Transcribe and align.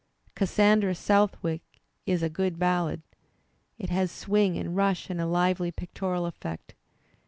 "Cassandra 0.33 0.95
Southwick" 0.95 1.61
is 2.07 2.23
a 2.23 2.27
good 2.27 2.57
ballad; 2.57 3.03
it 3.77 3.91
has 3.91 4.11
swing 4.11 4.57
and 4.57 4.75
rush 4.75 5.11
and 5.11 5.21
a 5.21 5.27
lively 5.27 5.69
pictorial 5.71 6.25
effect. 6.25 6.73